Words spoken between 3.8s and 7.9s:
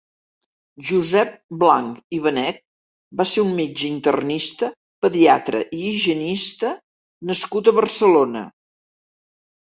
internista, pediatre i higienista nascut a